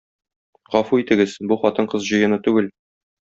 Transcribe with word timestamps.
Гафу 0.75 0.99
итегез, 1.01 1.35
бу 1.51 1.57
хатын-кыз 1.65 2.09
җыены 2.13 2.41
түгел. 2.49 2.71